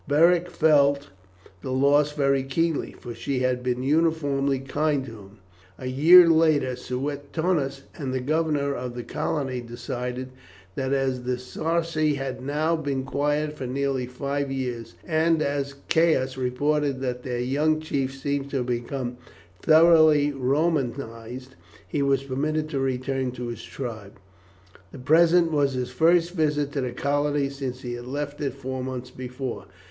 [0.07, 1.11] Beric felt
[1.61, 5.37] the loss very keenly, for she had been uniformly kind to him.
[5.77, 10.29] A year later Suetonius and the governor of the colony decided
[10.73, 16.35] that as the Sarci had now been quiet for nearly five years, and as Caius
[16.35, 19.17] reported that their young chief seemed to have become
[19.61, 21.53] thoroughly Romanized,
[21.87, 24.13] he was permitted to return to his tribe.
[24.91, 28.83] The present was his first visit to the colony since he had left it four
[28.83, 29.65] months before.